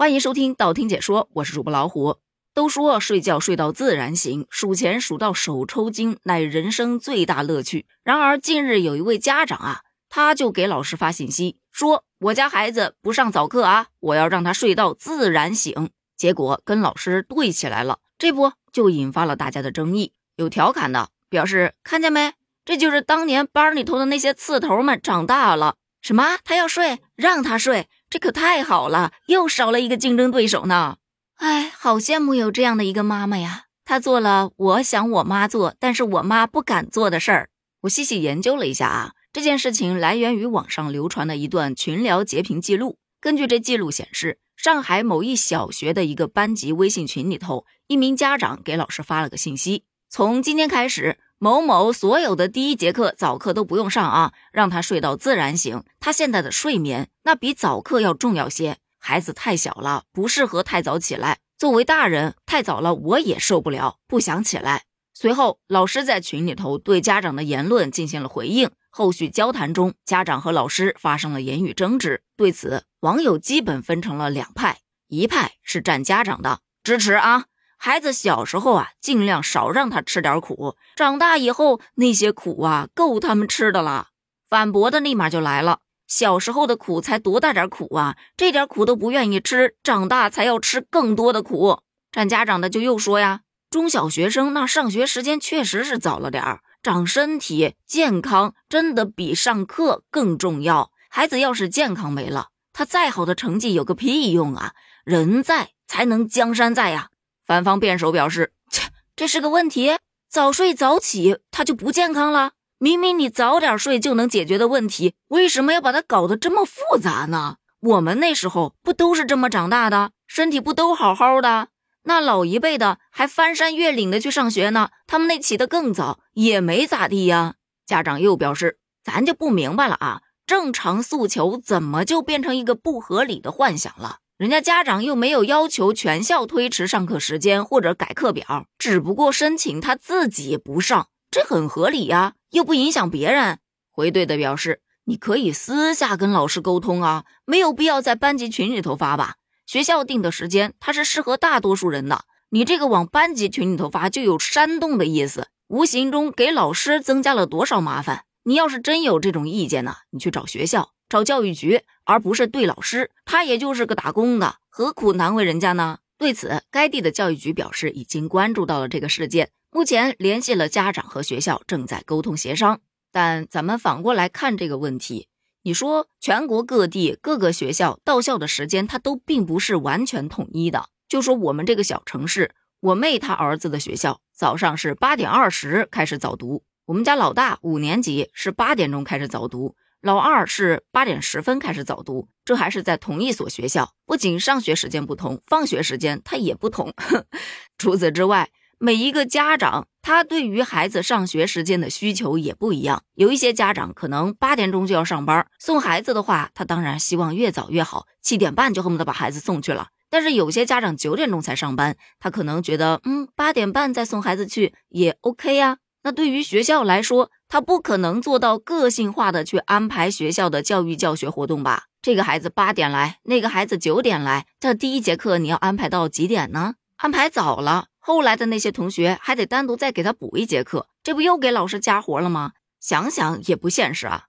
[0.00, 2.16] 欢迎收听道听解说，我是主播老虎。
[2.54, 7.84] 都说睡觉睡到自然醒，数钱数到手抽筋，乃人生最大乐趣。
[8.02, 20.14] 然而近日有一位家长啊，他就给老师发信息说：“我家孩子不上早课啊，我要让他睡到自然醒。”结果跟老师对起来了，这不就引发了大家的争议。
[20.36, 22.32] 有调侃的表示：“看见没，
[22.64, 25.76] 这就是当年班里头的那些刺头们长大了。
[26.00, 26.38] 什么？
[26.42, 30.96] 他要睡，让他睡。”这可太好了，又少了一个竞争对手呢。
[31.36, 33.66] 哎，好羡慕有这样的一个妈妈呀！
[33.84, 37.50] 她做了我想我妈做，但是我妈不敢做的事儿。
[37.82, 42.98] 我细细研究了一下啊，这件事情来源于网上流传的一段群聊截屏记录。
[43.20, 51.18] 根据这记录显示，上海某一小学的一个班级微信群里头，一名家长给老师发了个信息：从今天开始。
[51.38, 55.84] 某某所有的第一节课早课都不用上啊，让他睡到自然醒。
[56.00, 58.78] 他现在的睡眠那比早课要重要些。
[58.98, 61.38] 孩子太小了，不适合太早起来。
[61.56, 64.82] 作为大人，太早了我也受不了，不想起来。
[65.14, 68.68] 随后，老师在群里头对家长的言论进行了回应。
[68.90, 72.22] 后续交谈中，家长和老师发生了言语争执。
[72.36, 77.44] 对此，网友基本分成了两派，一派是站家长的，支持啊。
[77.82, 84.08] 孩子小时候啊，尽量少让他吃点苦，长大以后那些苦啊，够他们吃的了。
[84.46, 91.80] 反驳的立马就来了，小时候的苦才多大点苦啊，这点苦都不愿意吃，长大才要吃更多的苦。
[92.12, 100.90] 站家长的就又说呀，中小学生那上学时间确实是早了点儿，长身体健康真的比上课更重要。
[101.08, 104.74] 孩子要是健康没了，他再好的成绩有个屁用啊！
[105.02, 107.08] 人在才能江山在呀。
[107.50, 109.96] 反方辩手表示：“切，这是个问题。
[110.28, 112.52] 早睡早起，他就不健康了？
[112.78, 117.56] 明明你早点睡就能解决的问题，为什么要把它搞得这么复杂呢？
[117.80, 121.66] 我们那时候不都是这么长大的，身体不都好好的？
[122.04, 143.58] 那老一辈的还翻山越岭的去上学呢，他们那起得更早，也没咋地呀。”家长又表示：“咱就不明白了啊，正常诉求怎么就变成一个不合理的幻想了？”人家家长又没有要求全校推迟上课时间或者改课表，只不过申请他自己不上，这很合理呀，又不影响别人。
[143.90, 149.34] 回怼的表示，你可以私下跟老师沟通啊，没有必要在班级群里头发吧。
[149.66, 158.24] 学校定的时间，它是适合大多数人的，你这个往班级群里头发，就有煽动的意思，无形中给老师增加了多少麻烦。
[158.44, 160.92] 你要是真有这种意见呢，你去找学校。
[161.10, 165.98] 找教育局，而不是对老师，他也就是个打工的，何苦难为人家呢？
[166.16, 172.80] 对此，该地的教育局表示已经关注到了这个事件，目前联系了家长和学校，正在沟通协商。
[173.10, 175.26] 但咱们反过来看这个问题，
[175.64, 180.90] 你说全国各地各个学校到校的时间，它都并不是完全统一的。
[181.08, 189.74] 就说我们这个小城市，我妹她儿子的学校早上是八点二十开始早读，我们家老大五年级是八点钟开始早读。
[190.02, 193.92] 老二是八点十分开始早读，这还是在同一所学校。
[194.06, 196.94] 不仅上学时间不同，放学时间他也不同。
[197.76, 203.02] 除此之外，每一个家长他对于孩子上学时间的需求也不一样。
[203.12, 209.88] 有一些家长可能八点钟就要上班，送孩子的话，他当然希望越早越好，七点半就恨不得把孩子送去了。
[210.08, 215.76] 但是有些家长九点钟才上班，他可能觉得，嗯，八点半再送孩子去也 OK 呀。
[216.02, 221.84] 那对于学校来说，他不可能做到个性化的去安排学校的教育教学活动吧？
[222.00, 226.76] 这个孩子八点来，那个孩子九点来，这第一节课你要安排到几点呢？
[226.96, 232.52] 安排早了，后来的那些同学还得单独再给他补一节课，这不又给老师加活了吗？
[232.80, 234.24] 想想也不现实啊。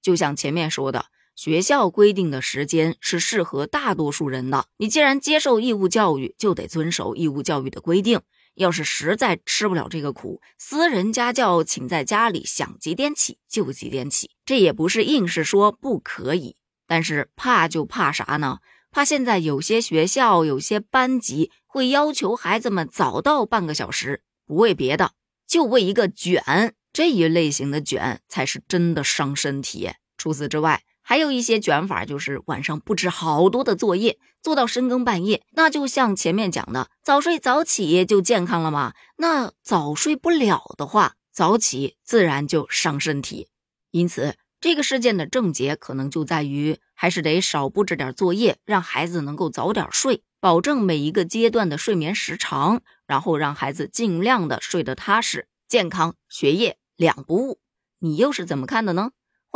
[0.00, 8.20] 就像前面说的，学校规定的时间是适合大多数人的，你既然接受义务教育，就得遵守义务教育的规定。
[8.58, 16.56] 要是实在吃不了这个苦，私人家教请在家里，想几点起就几点起，这也不是硬是说不可以。
[16.86, 18.58] 但是怕就怕啥呢？
[18.90, 25.12] 怕现在有些学校、有些班级会要求孩子们早到半个小时，不为别的，
[25.46, 26.74] 就为一个卷。
[26.92, 29.90] 这一类型的卷才是真的伤身体。
[30.16, 30.82] 除此之外。
[31.08, 35.42] 还有一些卷法，就是晚上布置好多的作业，做到深更半夜。
[35.52, 38.92] 那就像前面讲的，早睡早起就健康了吗？
[39.16, 43.48] 那早睡不了的话，早起自然就伤身体。
[43.90, 57.60] 因此，这个事件的症结可能就在于，还是得少布置点作业，让孩子能够早点睡，保证每一个阶段的睡眠时长，然后让孩子尽量的睡得踏实、健康，学业两不误。
[57.98, 59.12] 你又是怎么看的呢？